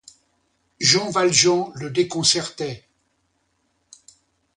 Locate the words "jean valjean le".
0.79-1.91